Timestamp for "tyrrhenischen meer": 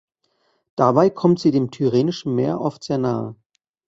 1.69-2.59